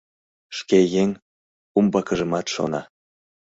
Шке 0.57 0.79
еҥ— 1.03 1.09
умбакыжымат 1.77 2.45
шона... 2.53 2.81